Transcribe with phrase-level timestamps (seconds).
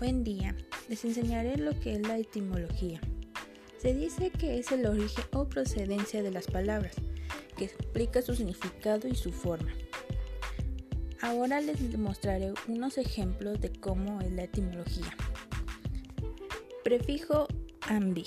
[0.00, 0.56] Buen día,
[0.88, 2.98] les enseñaré lo que es la etimología.
[3.76, 6.94] Se dice que es el origen o procedencia de las palabras,
[7.58, 9.70] que explica su significado y su forma.
[11.20, 15.14] Ahora les mostraré unos ejemplos de cómo es la etimología.
[16.82, 17.46] Prefijo
[17.82, 18.24] ambi,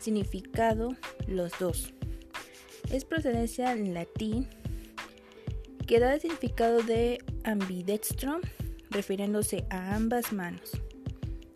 [0.00, 0.96] significado
[1.28, 1.94] los dos.
[2.90, 4.48] Es procedencia en latín
[5.86, 8.40] que da el significado de ambidextro
[8.90, 10.72] refiriéndose a ambas manos.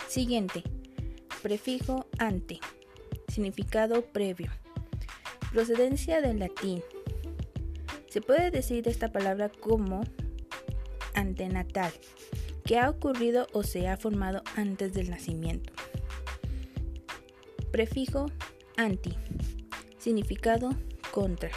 [0.09, 0.63] Siguiente,
[1.43, 2.61] prefijo ante,
[3.29, 4.51] significado previo.
[5.53, 6.83] Procedencia del latín.
[8.09, 10.03] Se puede decir esta palabra como
[11.15, 11.93] antenatal,
[12.65, 15.73] que ha ocurrido o se ha formado antes del nacimiento.
[17.71, 18.27] Prefijo
[18.77, 19.17] anti,
[19.99, 20.71] significado
[21.11, 21.51] contra.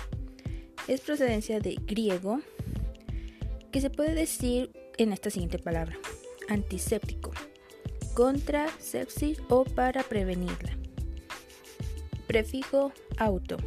[0.87, 2.39] Es procedencia de griego,
[3.71, 5.97] que se puede decir en esta siguiente palabra.
[6.49, 7.31] Antiséptico.
[8.13, 10.77] Contra sepsis o para prevenirla.
[12.27, 13.57] Prefijo auto.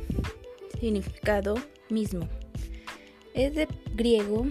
[0.80, 1.56] Significado
[1.88, 2.28] mismo.
[3.34, 4.46] Es de griego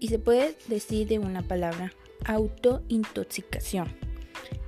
[0.00, 1.92] y se puede decir de una palabra
[2.24, 3.88] autointoxicación.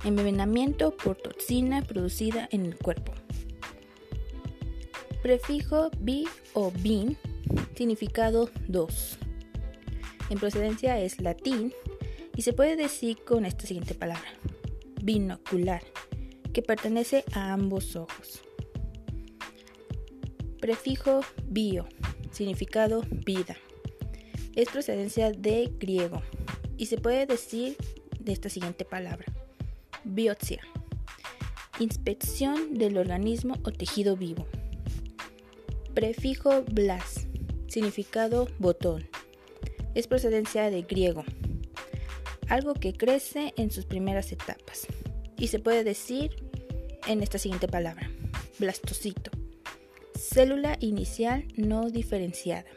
[0.03, 3.13] Envenenamiento por toxina producida en el cuerpo.
[5.21, 7.17] Prefijo bi o bin,
[7.75, 9.19] significado dos
[10.31, 11.73] en procedencia es latín
[12.37, 14.31] y se puede decir con esta siguiente palabra,
[15.03, 15.83] binocular,
[16.53, 18.41] que pertenece a ambos ojos.
[20.61, 21.85] Prefijo bio,
[22.31, 23.57] significado vida.
[24.55, 26.21] Es procedencia de griego
[26.77, 27.75] y se puede decir
[28.17, 29.25] de esta siguiente palabra,
[30.05, 30.61] biopsia,
[31.79, 34.47] inspección del organismo o tejido vivo.
[35.93, 37.27] Prefijo blas,
[37.67, 39.10] significado botón
[39.95, 41.23] es procedencia de griego,
[42.47, 44.87] algo que crece en sus primeras etapas.
[45.37, 46.35] Y se puede decir
[47.07, 48.09] en esta siguiente palabra,
[48.59, 49.31] blastocito,
[50.15, 52.69] célula inicial no diferenciada.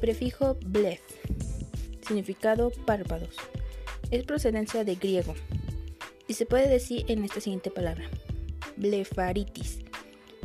[0.00, 1.00] Prefijo blef,
[2.06, 3.36] significado párpados,
[4.10, 5.34] es procedencia de griego
[6.28, 8.08] y se puede decir en esta siguiente palabra,
[8.76, 9.78] blefaritis,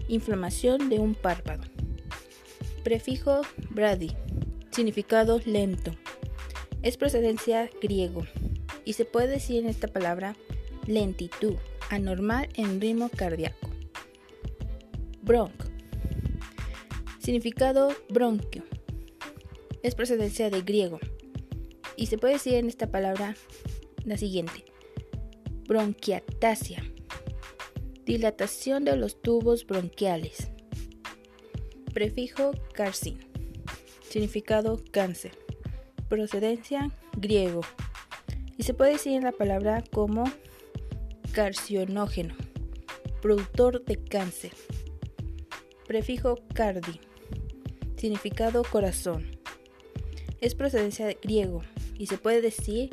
[0.08, 1.64] inflamación de un párpado.
[2.84, 4.12] Prefijo brady,
[4.80, 5.92] Significado lento.
[6.84, 8.26] Es procedencia griego
[8.86, 10.38] y se puede decir en esta palabra
[10.88, 11.56] lentitud,
[11.90, 13.70] anormal en ritmo cardíaco.
[15.22, 15.52] Bronc.
[17.20, 18.64] Significado bronquio.
[19.84, 21.02] Es procedencia de griego
[21.98, 23.36] y se puede decir en esta palabra
[24.06, 24.64] la siguiente.
[25.68, 26.90] Bronquiatasia.
[28.06, 30.48] Dilatación de los tubos bronquiales.
[31.94, 33.29] Prefijo carcin
[34.10, 35.32] significado cáncer,
[36.10, 37.62] procedencia griego,
[38.58, 40.24] y se puede decir en la palabra como
[41.32, 42.36] carcinógeno,
[43.22, 44.52] productor de cáncer.
[45.88, 47.00] Prefijo cardi,
[47.98, 49.38] significado corazón.
[50.42, 51.62] Es procedencia griego
[51.98, 52.90] y se puede decir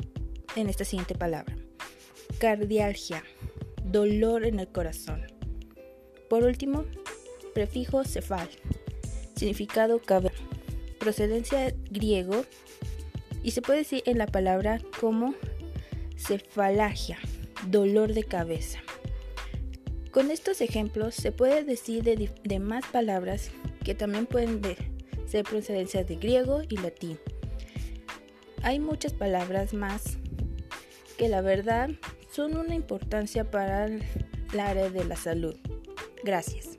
[0.55, 1.55] en esta siguiente palabra.
[2.39, 3.23] Cardialgia,
[3.83, 5.25] dolor en el corazón.
[6.29, 6.85] Por último,
[7.53, 8.49] prefijo cefal,
[9.35, 10.56] significado cabello
[11.07, 12.43] procedencia griego
[13.41, 15.35] y se puede decir en la palabra como
[16.17, 17.17] cefalagia,
[17.67, 18.79] dolor de cabeza.
[20.11, 23.51] Con estos ejemplos se puede decir de, más palabras
[23.85, 24.61] que también pueden
[25.25, 27.17] ser procedencia de griego y latín.
[28.61, 30.17] Hay muchas palabras más
[31.17, 31.89] que la verdad
[32.31, 34.03] son una importancia para el
[34.59, 35.55] área de la salud.
[36.21, 36.77] Gracias.